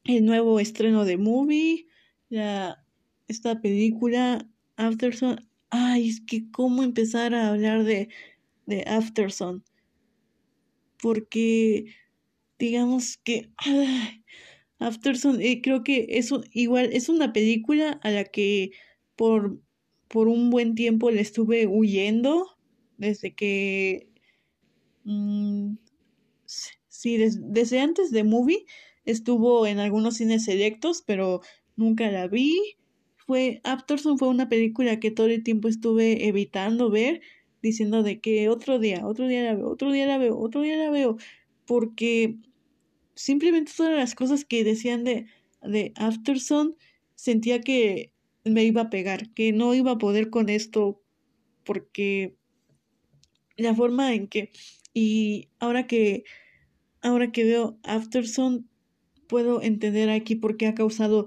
[0.09, 1.87] el nuevo estreno de movie,
[3.29, 8.09] esta película, Afterson, ay, es que cómo empezar a hablar de,
[8.67, 9.65] de Afterson.
[11.01, 11.87] Porque,
[12.59, 13.51] digamos que,
[14.79, 18.73] Afterson, eh, creo que es igual, es una película a la que
[19.17, 19.61] por,
[20.09, 22.57] por un buen tiempo le estuve huyendo,
[22.99, 24.09] desde que,
[25.05, 25.75] mm,
[26.89, 28.67] sí, desde antes de Movie
[29.07, 31.41] estuvo en algunos cines selectos, pero
[31.77, 32.77] nunca la vi.
[33.17, 37.23] Fue, Afterson fue una película que todo el tiempo estuve evitando ver,
[37.63, 40.77] diciendo de que otro día, otro día la veo, otro día la veo, otro día
[40.77, 41.17] la veo,
[41.65, 42.37] porque
[43.15, 45.27] simplemente todas las cosas que decían de,
[45.63, 46.77] de Afterson
[47.15, 48.13] sentía que
[48.45, 51.03] me iba a pegar, que no iba a poder con esto,
[51.65, 52.37] porque
[53.57, 54.53] la forma en que,
[54.95, 56.25] y ahora que,
[57.03, 58.69] ahora que veo Afterson,
[59.27, 61.27] puedo entender aquí por qué ha causado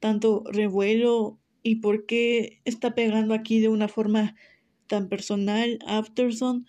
[0.00, 4.34] tanto revuelo y por qué está pegando aquí de una forma
[4.86, 6.66] tan personal Afterson,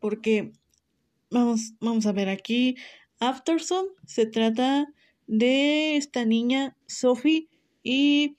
[0.00, 0.52] porque
[1.30, 2.76] vamos, vamos a ver aquí,
[3.20, 4.92] Afterson se trata
[5.26, 7.48] de esta niña Sophie
[7.82, 8.36] y,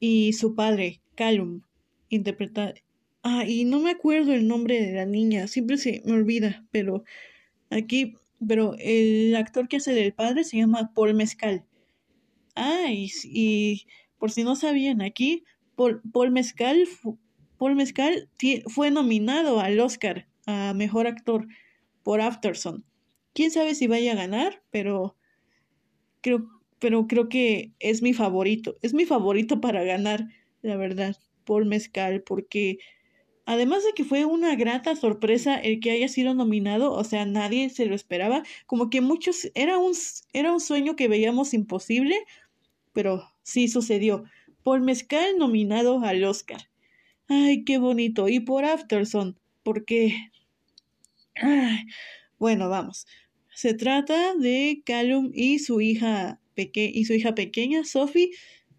[0.00, 1.62] y su padre, Callum,
[2.08, 2.74] interpreta...
[3.24, 7.02] Ah, y no me acuerdo el nombre de la niña, siempre se me olvida, pero
[7.68, 8.14] aquí,
[8.46, 11.64] pero el actor que hace del padre se llama Paul Mezcal.
[12.54, 13.86] Ah, y,
[14.18, 15.44] por si no sabían, aquí
[15.76, 16.84] Paul, Paul Mezcal,
[17.56, 18.28] Paul Mezcal
[18.66, 21.46] fue nominado al Oscar a Mejor Actor
[22.02, 22.84] por Afterson.
[23.34, 25.16] Quién sabe si vaya a ganar, pero
[26.20, 26.48] creo,
[26.78, 28.76] pero creo que es mi favorito.
[28.82, 30.26] Es mi favorito para ganar,
[30.62, 31.16] la verdad.
[31.44, 32.78] Paul Mezcal porque
[33.48, 37.70] además de que fue una grata sorpresa el que haya sido nominado, o sea, nadie
[37.70, 39.94] se lo esperaba, como que muchos, era un,
[40.34, 42.14] era un sueño que veíamos imposible,
[42.92, 44.24] pero sí sucedió.
[44.62, 46.68] Paul Mezcal nominado al Oscar.
[47.26, 48.28] Ay, qué bonito.
[48.28, 50.14] Y por Afterson, porque...
[52.38, 53.06] Bueno, vamos.
[53.52, 58.30] Se trata de Callum y su hija y su hija pequeña, Sophie,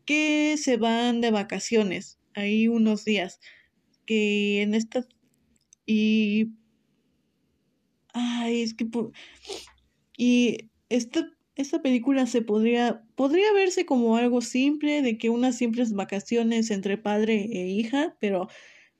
[0.05, 3.41] que se van de vacaciones ahí unos días.
[4.09, 5.05] Que en esta.
[5.85, 6.47] Y.
[8.11, 8.87] Ay, es que.
[10.17, 13.05] Y esta, esta película se podría.
[13.13, 18.47] Podría verse como algo simple, de que unas simples vacaciones entre padre e hija, pero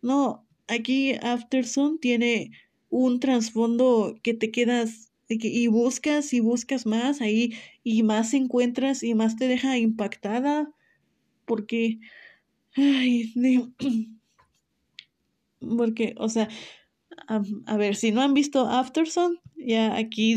[0.04, 0.48] no.
[0.68, 2.52] Aquí Afterson tiene
[2.90, 9.16] un trasfondo que te quedas y buscas y buscas más ahí y más encuentras y
[9.16, 10.72] más te deja impactada
[11.46, 12.00] porque
[12.76, 13.34] ay
[15.78, 16.50] porque o sea
[17.28, 20.36] a, ver si no han visto Afterson ya aquí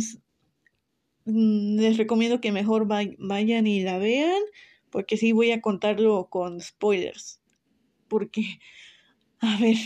[1.25, 4.43] mm, les recomiendo que mejor vayan y la vean
[4.91, 7.41] porque sí voy a contarlo con spoilers
[8.09, 8.59] porque
[9.41, 9.77] a ver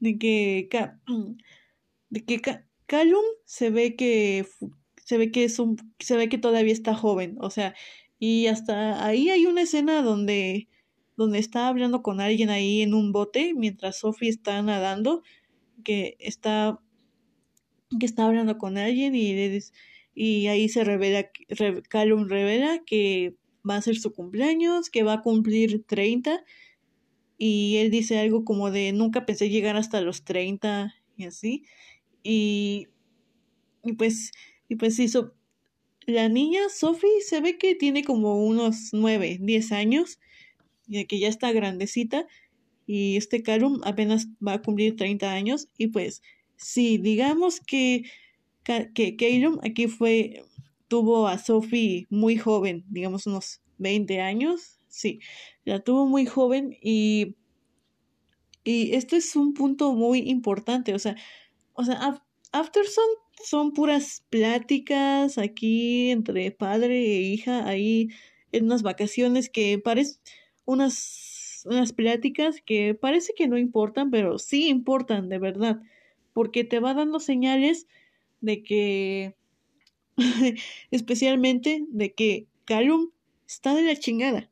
[0.00, 0.68] de que
[2.10, 2.40] de que
[2.86, 4.46] Callum se ve que
[5.04, 7.74] se ve que es un se ve que todavía está joven, o sea,
[8.18, 10.68] y hasta ahí hay una escena donde
[11.18, 15.24] donde está hablando con alguien ahí en un bote mientras Sophie está nadando,
[15.84, 16.78] que está
[17.98, 19.58] que está hablando con alguien y
[20.14, 21.28] y ahí se revela
[21.88, 23.34] Callum revela que
[23.68, 26.44] va a ser su cumpleaños, que va a cumplir 30
[27.36, 31.64] y él dice algo como de nunca pensé llegar hasta los 30 y así.
[32.22, 32.86] Y,
[33.84, 34.30] y pues,
[34.68, 35.34] y pues hizo,
[36.06, 40.20] la niña Sophie se ve que tiene como unos nueve, diez años,
[40.88, 42.26] y que ya está grandecita,
[42.86, 46.22] y este Calum apenas va a cumplir 30 años, y pues
[46.56, 48.04] sí, digamos que,
[48.64, 49.16] que
[49.62, 50.44] aquí fue,
[50.88, 55.20] tuvo a Sophie muy joven, digamos unos 20 años, sí,
[55.64, 57.36] la tuvo muy joven y,
[58.64, 61.16] y esto es un punto muy importante, o sea,
[61.74, 62.22] o sea,
[62.52, 63.04] Afterson
[63.44, 68.08] son puras pláticas aquí entre padre e hija, ahí
[68.52, 70.20] en unas vacaciones que parecen
[70.68, 75.80] unas, unas pláticas que parece que no importan, pero sí importan de verdad,
[76.34, 77.86] porque te va dando señales
[78.42, 79.34] de que,
[80.90, 83.08] especialmente de que Callum
[83.46, 84.50] está de la chingada,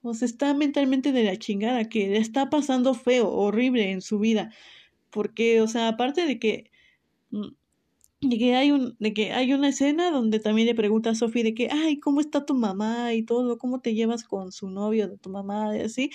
[0.00, 4.18] o sea, está mentalmente de la chingada, que le está pasando feo, horrible en su
[4.18, 4.50] vida.
[5.10, 6.70] Porque, o sea, aparte de que,
[7.32, 7.48] mm,
[8.20, 11.42] de que hay un, de que hay una escena donde también le pregunta a Sophie
[11.42, 13.14] de que, ay, ¿cómo está tu mamá?
[13.14, 15.76] y todo, ¿cómo te llevas con su novio de tu mamá?
[15.76, 16.10] y así,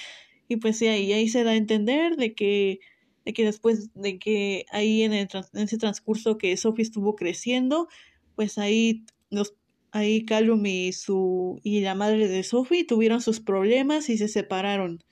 [0.48, 2.80] y pues sí, ahí, ahí se da a entender de que,
[3.26, 7.88] de que después de que ahí en, el, en ese transcurso que Sophie estuvo creciendo,
[8.36, 9.56] pues ahí los
[9.92, 15.04] ahí Callum y su y la madre de Sophie tuvieron sus problemas y se separaron.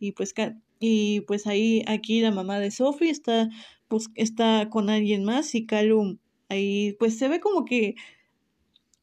[0.00, 0.34] Y pues
[0.80, 3.48] y pues ahí, aquí la mamá de Sophie está,
[3.88, 6.18] pues, está con alguien más y Calum
[6.48, 7.94] ahí, pues se ve como que,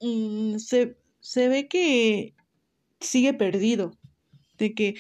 [0.02, 2.34] mm, se, se ve que
[3.02, 3.94] sigue perdido,
[4.60, 4.96] de que,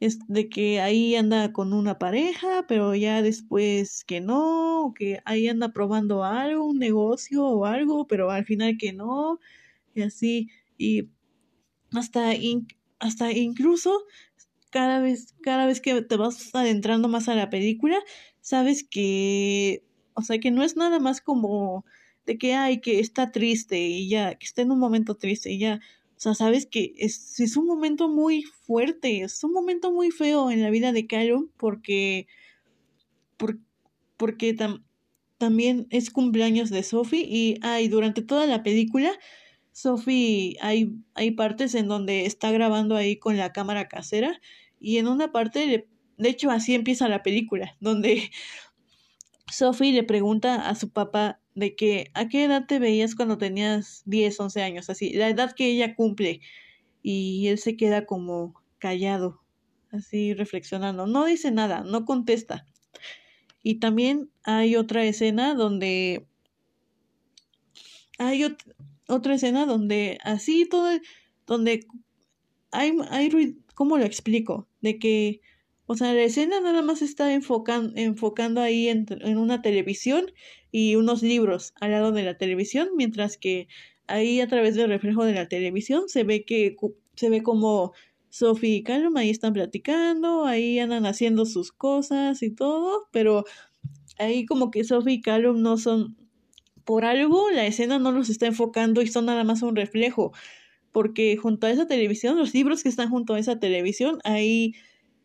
[0.00, 5.48] es, de que ahí anda con una pareja, pero ya después que no, que ahí
[5.48, 9.40] anda probando algo, un negocio o algo, pero al final que no,
[9.94, 11.10] y así, y
[11.94, 12.32] hasta,
[13.00, 14.04] hasta incluso
[14.70, 17.98] cada vez, cada vez que te vas adentrando más a la película,
[18.44, 21.86] sabes que, o sea, que no es nada más como
[22.26, 25.58] de que, hay que está triste y ya, que está en un momento triste y
[25.58, 25.80] ya.
[26.16, 30.50] O sea, sabes que es, es un momento muy fuerte, es un momento muy feo
[30.50, 32.26] en la vida de Kylo porque,
[34.18, 34.56] porque
[35.38, 39.10] también es cumpleaños de Sophie y, ay, durante toda la película
[39.72, 44.38] Sophie hay, hay partes en donde está grabando ahí con la cámara casera
[44.78, 48.30] y en una parte, de hecho así empieza la película, donde
[49.52, 54.02] Sophie le pregunta a su papá de que a qué edad te veías cuando tenías
[54.06, 56.40] 10, 11 años, así, la edad que ella cumple.
[57.02, 59.40] Y él se queda como callado,
[59.92, 61.06] así reflexionando.
[61.06, 62.66] No dice nada, no contesta.
[63.62, 66.26] Y también hay otra escena donde...
[68.18, 68.44] Hay
[69.08, 70.88] otra escena donde así todo...
[71.46, 71.86] Donde
[72.72, 73.58] hay, hay.
[73.74, 74.66] ¿Cómo lo explico?
[74.84, 75.40] de que,
[75.86, 80.26] o sea, la escena nada más está enfocando ahí en, en una televisión
[80.70, 83.68] y unos libros al lado de la televisión, mientras que
[84.06, 86.76] ahí a través del reflejo de la televisión se ve que
[87.16, 87.92] se ve como
[88.30, 93.44] Sophie y Callum ahí están platicando, ahí andan haciendo sus cosas y todo, pero
[94.18, 96.16] ahí como que Sophie y Callum no son,
[96.84, 100.32] por algo la escena no los está enfocando y son nada más un reflejo,
[100.92, 104.74] porque junto a esa televisión, los libros que están junto a esa televisión, ahí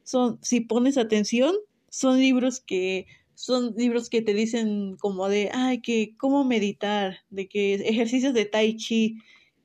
[0.09, 1.55] son, si pones atención,
[1.89, 7.47] son libros que son libros que te dicen como de, ay, que cómo meditar, de
[7.47, 9.17] que ejercicios de tai chi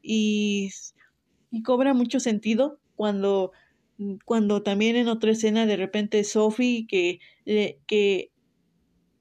[0.03, 0.71] y,
[1.51, 3.53] y cobra mucho sentido cuando
[4.27, 7.21] cuando también en otra escena de repente Sophie que,
[7.87, 8.31] que,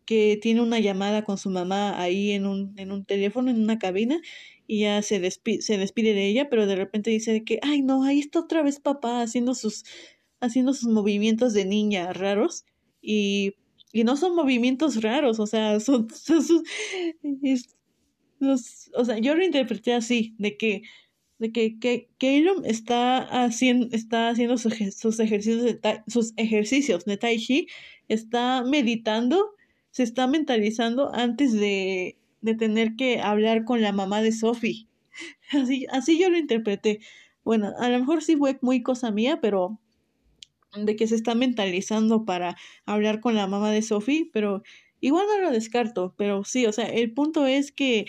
[0.06, 3.80] que tiene una llamada con su mamá ahí en un, en un teléfono, en una
[3.80, 4.20] cabina,
[4.66, 8.04] y ya se, despide, se despide de ella, pero de repente dice que, ay no,
[8.04, 9.84] ahí está otra vez papá haciendo sus,
[10.44, 12.66] haciendo sus movimientos de niña raros,
[13.02, 13.56] y
[13.94, 16.64] y no son movimientos raros, o sea, son, son,
[18.42, 20.82] o sea, yo lo interpreté así, de que,
[21.38, 22.10] de que, que
[22.66, 27.68] está haciendo, está haciendo sus, sus ejercicios de tai, sus ejercicios de Tai Chi,
[28.08, 29.52] está meditando,
[29.92, 34.88] se está mentalizando antes de, de tener que hablar con la mamá de Sophie.
[35.52, 37.00] Así, así yo lo interpreté.
[37.44, 39.80] Bueno, a lo mejor sí fue muy cosa mía, pero
[40.78, 42.56] de que se está mentalizando para
[42.86, 44.64] hablar con la mamá de Sophie, pero
[45.02, 48.06] igual no lo descarto, pero sí, o sea, el punto es que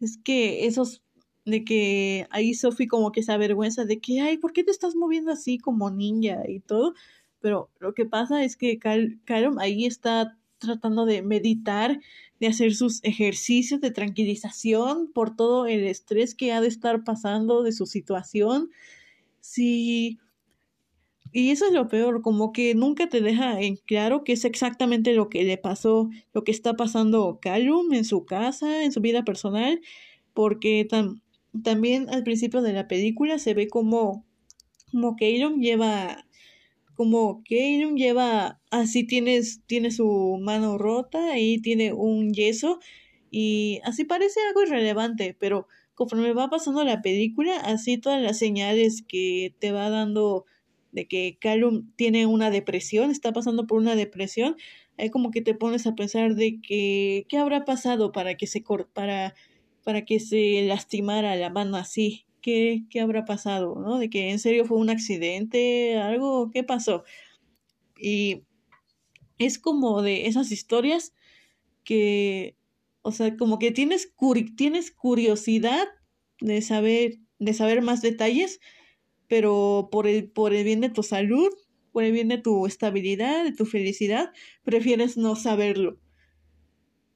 [0.00, 1.02] es que esos
[1.44, 4.96] de que ahí Sophie como que se avergüenza de que, ay, ¿por qué te estás
[4.96, 6.94] moviendo así como ninja y todo?
[7.40, 9.20] Pero lo que pasa es que Cal
[9.58, 12.00] ahí está tratando de meditar,
[12.40, 17.62] de hacer sus ejercicios de tranquilización por todo el estrés que ha de estar pasando
[17.62, 18.70] de su situación.
[19.40, 20.18] Sí,
[21.36, 25.14] y eso es lo peor, como que nunca te deja en claro qué es exactamente
[25.14, 29.24] lo que le pasó, lo que está pasando Callum en su casa, en su vida
[29.24, 29.80] personal,
[30.32, 30.86] porque
[31.64, 34.24] también al principio de la película se ve como,
[34.92, 36.24] como Callum lleva,
[36.94, 42.78] como Callum lleva, así tienes, tiene su mano rota, y tiene un yeso,
[43.32, 49.02] y así parece algo irrelevante, pero conforme va pasando la película, así todas las señales
[49.02, 50.44] que te va dando
[50.94, 54.56] de que Callum tiene una depresión, está pasando por una depresión,
[54.96, 58.62] ahí como que te pones a pensar de que qué habrá pasado para que se
[58.94, 59.34] para
[59.82, 63.98] para que se lastimara la mano así, qué qué habrá pasado, ¿no?
[63.98, 67.04] De que en serio fue un accidente, algo, ¿qué pasó?
[67.98, 68.42] Y
[69.38, 71.12] es como de esas historias
[71.84, 72.56] que
[73.02, 74.12] o sea, como que tienes
[74.56, 75.88] tienes curiosidad
[76.40, 78.60] de saber de saber más detalles,
[79.28, 81.48] pero por el, por el bien de tu salud,
[81.92, 84.32] por el bien de tu estabilidad, de tu felicidad,
[84.64, 85.98] prefieres no saberlo.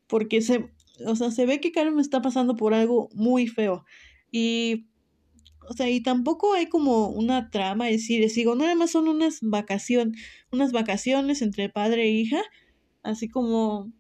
[0.07, 0.71] Porque se,
[1.05, 3.85] o sea, se ve que Carmen está pasando por algo muy feo.
[4.31, 4.87] Y,
[5.69, 9.09] o sea, y tampoco hay como una trama, es decir, les digo, nada más son
[9.09, 10.21] unas vacaciones,
[10.53, 12.43] unas vacaciones entre padre e hija,
[13.03, 13.93] así como,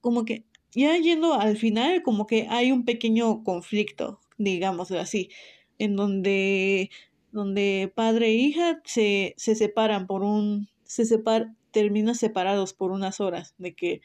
[0.00, 5.30] como que, ya yendo al final, como que hay un pequeño conflicto, digámoslo así
[5.78, 6.90] en donde,
[7.32, 13.20] donde padre e hija se, se separan por un, se separ, terminan separados por unas
[13.20, 14.00] horas, de que,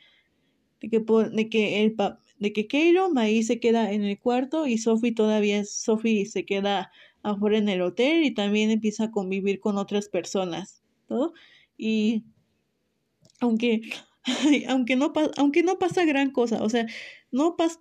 [0.81, 1.95] de que, de que el
[2.39, 6.91] de que Keiro ahí se queda en el cuarto y Sophie todavía, Sophie se queda
[7.21, 11.33] afuera en el hotel y también empieza a convivir con otras personas, ¿todo?
[11.77, 12.25] Y
[13.39, 13.81] aunque,
[14.67, 16.85] aunque no, aunque no pasa gran cosa, o sea,
[17.31, 17.79] no pasa,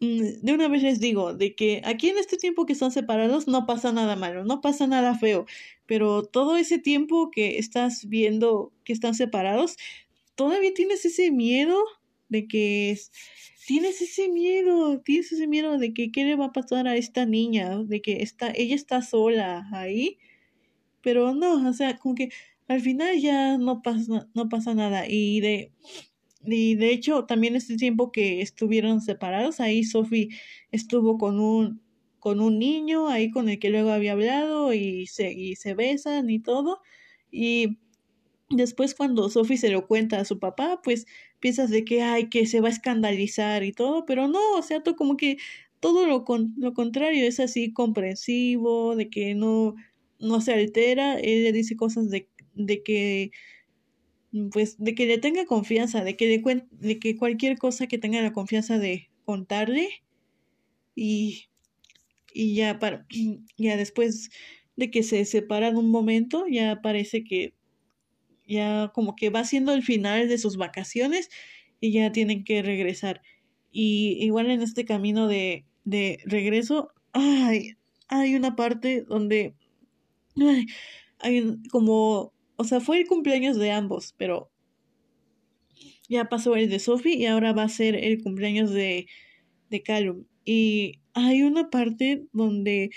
[0.00, 3.66] de una vez les digo, de que aquí en este tiempo que están separados no
[3.66, 5.46] pasa nada malo, no pasa nada feo,
[5.86, 9.76] pero todo ese tiempo que estás viendo que están separados,
[10.34, 11.78] todavía tienes ese miedo
[12.28, 12.98] de que
[13.66, 17.26] tienes ese miedo, tienes ese miedo de que qué le va a pasar a esta
[17.26, 20.18] niña, de que está, ella está sola ahí,
[21.02, 22.30] pero no, o sea, como que
[22.68, 25.72] al final ya no pasa, no pasa nada y de
[26.46, 30.28] y de hecho, también este tiempo que estuvieron separados, ahí Sophie
[30.70, 31.80] estuvo con un,
[32.18, 36.30] con un niño, ahí con el que luego había hablado y se, y se besan
[36.30, 36.80] y todo.
[37.30, 37.78] Y
[38.50, 41.06] después cuando Sophie se lo cuenta a su papá, pues
[41.40, 44.82] piensas de que, ay, que se va a escandalizar y todo, pero no, o sea,
[44.82, 45.38] todo como que
[45.80, 49.74] todo lo, con, lo contrario, es así comprensivo, de que no,
[50.18, 53.32] no se altera, él le dice cosas de, de que
[54.52, 58.20] pues de que le tenga confianza, de que, le de que cualquier cosa que tenga
[58.22, 59.88] la confianza de contarle
[60.94, 61.44] y,
[62.32, 63.06] y ya, para,
[63.56, 64.30] ya después
[64.76, 67.54] de que se separan un momento, ya parece que
[68.46, 71.30] ya como que va siendo el final de sus vacaciones
[71.80, 73.22] y ya tienen que regresar.
[73.70, 77.76] Y igual en este camino de, de regreso, ay,
[78.08, 79.54] hay una parte donde
[81.18, 84.50] hay como, o sea, fue el cumpleaños de ambos, pero
[86.08, 89.06] ya pasó el de Sophie y ahora va a ser el cumpleaños de,
[89.70, 90.24] de Callum.
[90.44, 92.90] Y hay una parte donde,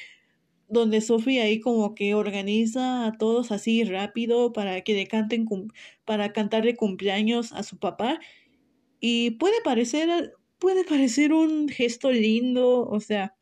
[0.68, 5.48] donde Sophie ahí como que organiza a todos así rápido para que le canten,
[6.06, 8.20] para cantarle cumpleaños a su papá.
[9.00, 13.37] Y puede parecer, puede parecer un gesto lindo, o sea,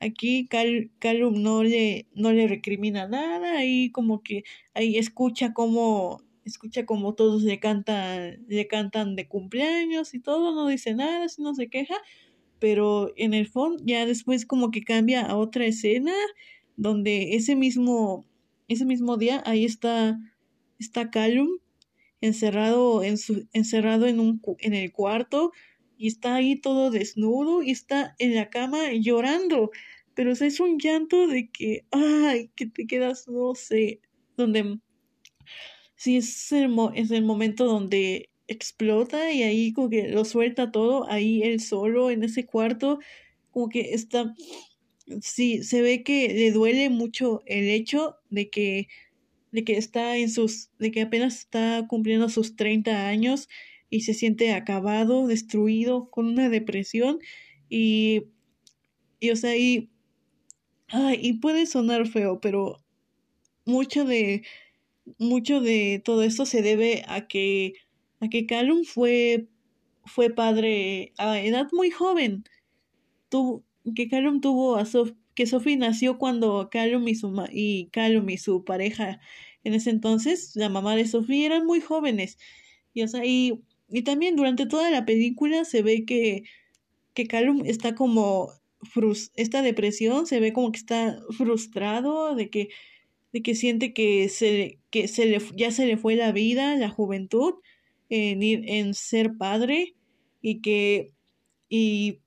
[0.00, 4.44] aquí Cal, Callum no le, no le recrimina nada, y como que
[4.74, 10.68] ahí escucha como escucha como todos le cantan, le cantan de cumpleaños y todo, no
[10.68, 11.96] dice nada, no se queja,
[12.60, 16.12] pero en el fondo ya después como que cambia a otra escena
[16.76, 18.24] donde ese mismo,
[18.68, 20.20] ese mismo día ahí está,
[20.78, 21.48] está Callum
[22.20, 25.52] encerrado en su, encerrado en un, en el cuarto
[25.96, 29.70] y está ahí todo desnudo y está en la cama llorando.
[30.14, 34.00] Pero es un llanto de que, ay, que te quedas, no sé,
[34.36, 34.78] donde
[35.96, 41.08] sí es el, es el momento donde explota y ahí como que lo suelta todo,
[41.10, 42.98] ahí él solo en ese cuarto,
[43.50, 44.34] como que está,
[45.20, 48.88] sí, se ve que le duele mucho el hecho de que,
[49.52, 53.48] de que está en sus, de que apenas está cumpliendo sus 30 años
[53.90, 57.18] y se siente acabado, destruido, con una depresión
[57.68, 58.24] y,
[59.20, 59.90] y o sea, y,
[60.88, 62.78] ay, y puede sonar feo, pero
[63.64, 64.42] mucho de,
[65.18, 67.74] mucho de todo esto se debe a que,
[68.20, 69.48] a que Callum fue,
[70.04, 72.44] fue padre a edad muy joven.
[73.28, 73.64] Tuvo,
[73.94, 78.38] que Callum tuvo a Sof que Sophie nació cuando Callum y su, y Callum y
[78.38, 79.20] su pareja
[79.64, 82.38] en ese entonces, la mamá de Sophie, eran muy jóvenes.
[82.94, 86.44] Y, o sea, y, y también durante toda la película se ve que,
[87.14, 88.52] que Callum está como
[89.36, 92.68] esta depresión, se ve como que está frustrado de que
[93.32, 96.88] de que siente que se, que se le, ya se le fue la vida, la
[96.88, 97.54] juventud,
[98.08, 99.94] en, ir, en ser padre
[100.40, 101.12] y que,
[101.68, 102.20] y,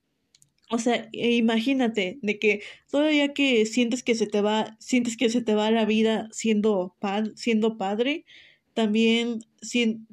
[0.69, 5.29] o sea, e imagínate de que todavía que sientes que se te va, sientes que
[5.29, 6.95] se te va la vida siendo,
[7.35, 8.25] siendo padre,
[8.73, 9.39] también,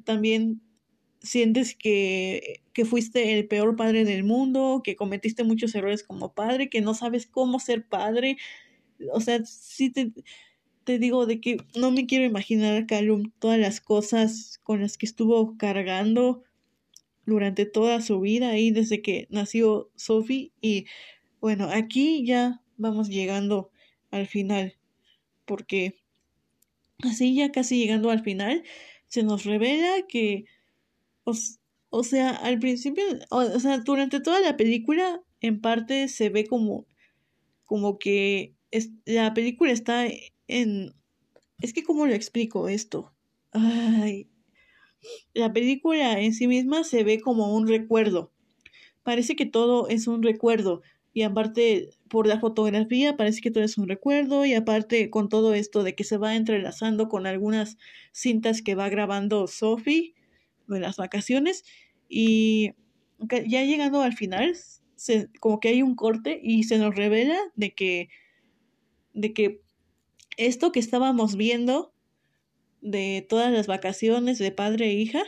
[0.03, 0.61] también
[1.21, 6.69] sientes que, que fuiste el peor padre del mundo, que cometiste muchos errores como padre,
[6.69, 8.37] que no sabes cómo ser padre.
[9.13, 10.11] O sea, sí te,
[10.87, 14.97] te digo de que no me quiero imaginar a Callum todas las cosas con las
[14.97, 16.43] que estuvo cargando
[17.25, 20.85] durante toda su vida ahí desde que nació Sophie y
[21.41, 23.69] bueno, aquí ya vamos llegando
[24.11, 24.77] al final
[25.43, 25.99] porque
[26.99, 28.63] así ya casi llegando al final
[29.07, 30.45] se nos revela que
[31.89, 36.85] o, sea, al principio, o, sea, durante toda la película en parte se ve como
[37.67, 40.07] como que es, la película está
[40.47, 40.95] en...
[41.61, 43.13] Es que, ¿cómo lo explico esto?
[43.51, 44.27] Ay.
[45.33, 48.31] La película en sí misma se ve como un recuerdo.
[49.03, 50.81] Parece que todo es un recuerdo.
[51.13, 54.45] Y aparte, por la fotografía, parece que todo es un recuerdo.
[54.45, 57.77] Y aparte, con todo esto de que se va entrelazando con algunas
[58.11, 60.13] cintas que va grabando Sophie
[60.67, 61.63] de las vacaciones.
[62.09, 62.73] Y
[63.47, 64.55] ya llegando al final,
[64.95, 68.09] se, como que hay un corte y se nos revela de que,
[69.13, 69.61] de que
[70.37, 71.93] esto que estábamos viendo
[72.81, 75.23] de todas las vacaciones de padre e hija,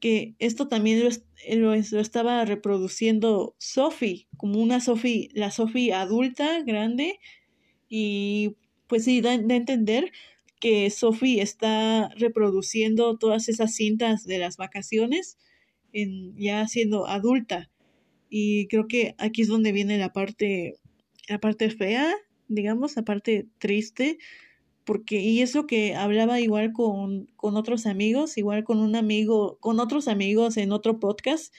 [0.00, 1.08] que esto también
[1.52, 7.18] lo, estaba reproduciendo Sophie, como una Sophie, la Sophie adulta, grande,
[7.88, 10.12] y pues sí, da, a entender
[10.60, 15.38] que Sophie está reproduciendo todas esas cintas de las vacaciones
[15.92, 17.70] en, ya siendo adulta.
[18.28, 20.74] Y creo que aquí es donde viene la parte,
[21.28, 22.14] la parte fea
[22.48, 24.18] digamos, aparte triste,
[24.84, 29.58] porque, y es lo que hablaba igual con, con otros amigos, igual con un amigo,
[29.60, 31.52] con otros amigos en otro podcast,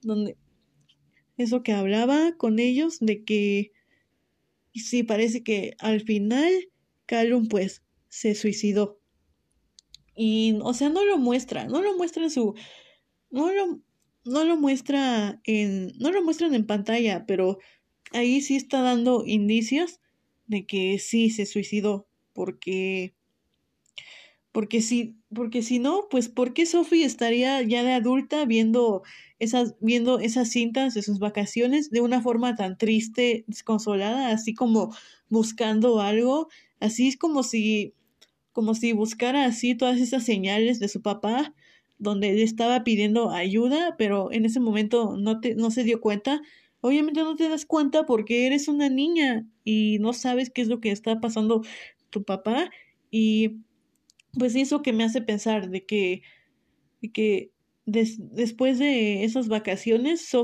[0.00, 0.36] donde
[1.36, 3.72] eso que hablaba con ellos de que
[4.74, 6.52] sí parece que al final
[7.06, 9.00] Callum pues se suicidó.
[10.14, 12.54] Y, o sea, no lo muestra, no lo muestra en su,
[13.30, 13.80] no lo,
[14.24, 17.58] no lo muestra en, no lo muestran en pantalla, pero
[18.12, 20.00] ahí sí está dando indicios
[20.46, 23.14] de que sí se suicidó, porque
[24.52, 29.02] porque si porque si no, pues ¿por qué Sophie estaría ya de adulta viendo
[29.38, 34.92] esas viendo esas cintas de sus vacaciones de una forma tan triste, desconsolada, así como
[35.28, 36.48] buscando algo,
[36.80, 37.94] así es como si
[38.58, 41.54] como si buscara así todas esas señales de su papá
[42.00, 46.42] donde le estaba pidiendo ayuda, pero en ese momento no te no se dio cuenta.
[46.80, 50.80] Obviamente no te das cuenta porque eres una niña y no sabes qué es lo
[50.80, 51.62] que está pasando
[52.10, 52.72] tu papá
[53.12, 53.58] y
[54.36, 56.22] pues eso que me hace pensar de que,
[57.00, 57.52] de que
[57.86, 60.34] después de esas vacaciones,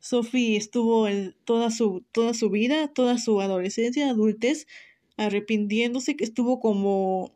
[0.00, 1.06] Sophie estuvo
[1.44, 4.66] toda su, toda su vida, toda su adolescencia, adultez,
[5.16, 7.32] arrepintiéndose, que estuvo como,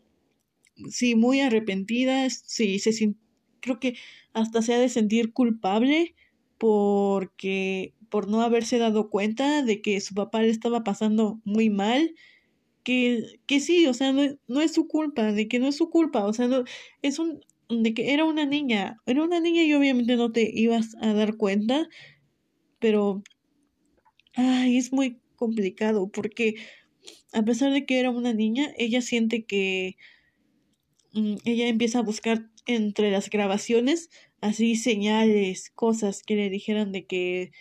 [0.91, 3.15] sí, muy arrepentida, sí, se
[3.61, 3.97] creo que
[4.33, 6.15] hasta se ha de sentir culpable
[6.59, 12.15] porque por no haberse dado cuenta de que su papá le estaba pasando muy mal,
[12.85, 15.91] que, que sí, o sea, no, no es su culpa, de que no es su
[15.91, 16.65] culpa, o sea, no,
[17.03, 20.97] es un, de que era una niña, era una niña y obviamente no te ibas
[21.01, 21.89] a dar cuenta,
[22.79, 23.23] pero,
[24.35, 26.55] ay, es muy complicado porque
[27.33, 29.97] a pesar de que era una niña, ella siente que
[31.45, 34.11] ella empieza a buscar entre las grabaciones
[34.41, 37.53] así señales, cosas que le dijeran de que,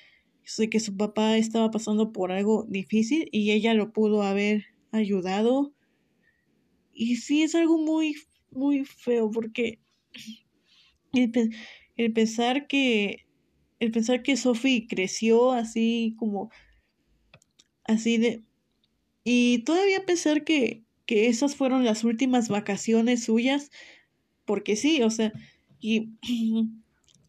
[0.57, 5.73] de que su papá estaba pasando por algo difícil y ella lo pudo haber ayudado.
[6.93, 8.15] Y sí es algo muy,
[8.51, 9.79] muy feo porque
[11.13, 11.55] el,
[11.95, 13.25] el pensar que
[13.79, 16.49] el pensar que Sophie creció así como
[17.83, 18.43] así de
[19.23, 23.71] y todavía pensar que que esas fueron las últimas vacaciones suyas
[24.47, 25.33] porque sí, o sea,
[25.79, 26.09] y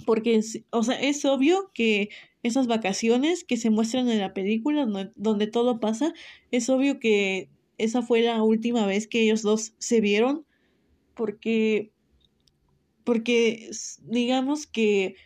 [0.06, 2.08] porque, o sea, es obvio que
[2.42, 6.14] esas vacaciones que se muestran en la película, donde todo pasa,
[6.50, 10.46] es obvio que esa fue la última vez que ellos dos se vieron,
[11.14, 11.90] porque,
[13.04, 13.70] porque
[14.02, 15.16] digamos que,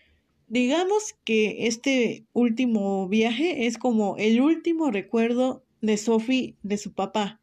[0.49, 7.42] digamos que este último viaje es como el último recuerdo de Sophie de su papá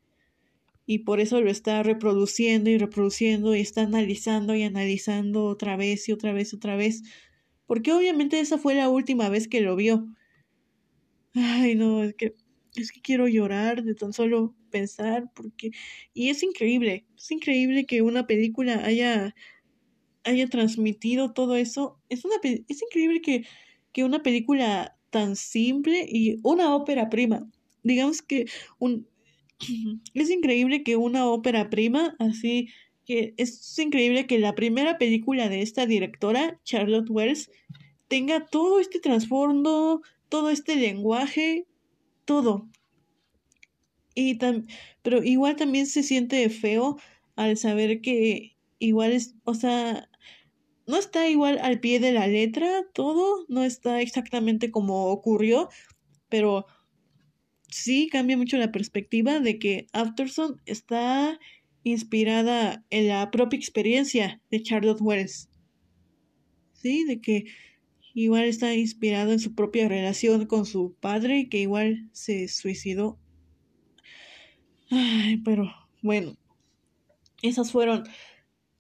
[0.91, 6.09] y por eso lo está reproduciendo y reproduciendo y está analizando y analizando otra vez
[6.09, 7.03] y otra vez y otra vez.
[7.67, 10.07] Porque obviamente esa fue la última vez que lo vio.
[11.35, 12.33] Ay, no, es que
[12.75, 15.69] es que quiero llorar de tan solo pensar porque
[16.15, 19.35] y es increíble, es increíble que una película haya
[20.23, 22.01] haya transmitido todo eso.
[22.09, 23.45] Es una es increíble que
[23.93, 27.47] que una película tan simple y una ópera prima,
[27.83, 28.47] digamos que
[28.79, 29.07] un
[30.14, 32.70] es increíble que una ópera prima, así
[33.05, 37.49] que es increíble que la primera película de esta directora, Charlotte Wells,
[38.07, 41.66] tenga todo este trasfondo, todo este lenguaje,
[42.26, 42.70] todo.
[44.14, 44.38] Y
[45.01, 46.97] pero igual también se siente feo
[47.36, 50.10] al saber que igual es, o sea,
[50.86, 55.70] no está igual al pie de la letra, todo, no está exactamente como ocurrió,
[56.30, 56.66] pero
[57.70, 61.39] sí cambia mucho la perspectiva de que Afterson está
[61.84, 65.49] inspirada en la propia experiencia de Charlotte Wells.
[66.74, 67.45] Sí, de que
[68.13, 73.20] igual está inspirado en su propia relación con su padre, que igual se suicidó.
[74.89, 76.38] Ay, pero bueno,
[77.41, 78.03] esas fueron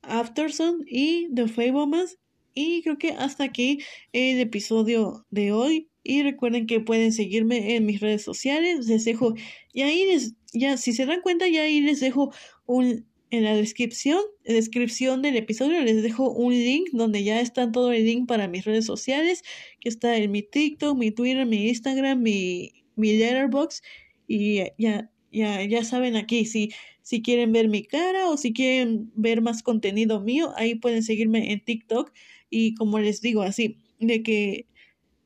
[0.01, 2.17] Afterson y The Fablemans.
[2.53, 3.79] Y creo que hasta aquí
[4.11, 5.88] el episodio de hoy.
[6.09, 8.87] Y recuerden que pueden seguirme en mis redes sociales.
[8.87, 9.35] Les dejo,
[9.73, 12.33] y ahí les, ya, si se dan cuenta, ya ahí les dejo
[12.65, 17.91] un, en la descripción, descripción del episodio, les dejo un link donde ya está todo
[17.91, 19.43] el link para mis redes sociales,
[19.79, 23.83] que está en mi TikTok, mi Twitter, mi Instagram, mi, mi Letterboxd.
[24.27, 26.71] Y ya, ya, ya saben aquí, si,
[27.03, 31.51] si quieren ver mi cara o si quieren ver más contenido mío, ahí pueden seguirme
[31.51, 32.11] en TikTok.
[32.49, 34.65] Y como les digo, así, de que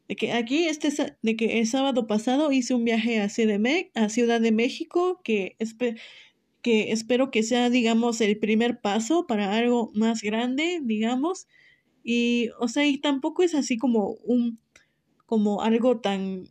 [0.07, 0.89] de que aquí este
[1.21, 5.55] de que el sábado pasado hice un viaje a, a Ciudad de México que,
[6.61, 11.47] que espero que sea digamos el primer paso para algo más grande digamos
[12.03, 14.59] y o sea y tampoco es así como un
[15.25, 16.49] como algo tan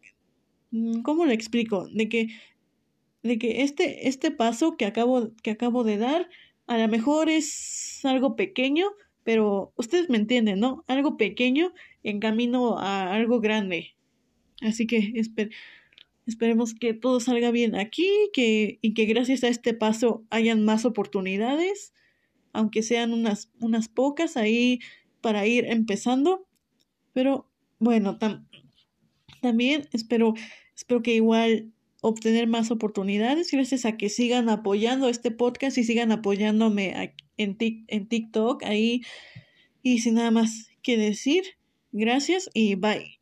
[0.71, 1.89] mm, ¿cómo lo explico?
[1.89, 2.29] de que
[3.23, 6.29] de que este este paso que acabo que acabo de dar
[6.67, 8.87] a lo mejor es algo pequeño
[9.25, 10.85] pero ustedes me entienden, ¿no?
[10.89, 11.73] Algo pequeño
[12.03, 13.95] en camino a algo grande.
[14.61, 15.13] Así que
[16.27, 20.85] esperemos que todo salga bien aquí que, y que gracias a este paso hayan más
[20.85, 21.93] oportunidades,
[22.53, 24.81] aunque sean unas, unas pocas ahí
[25.21, 26.47] para ir empezando.
[27.13, 27.49] Pero
[27.79, 28.19] bueno,
[29.41, 30.35] también espero,
[30.75, 36.11] espero que igual obtener más oportunidades gracias a que sigan apoyando este podcast y sigan
[36.11, 39.03] apoyándome en, en TikTok ahí.
[39.83, 41.45] Y sin nada más que decir,
[41.93, 43.22] gracias y bye.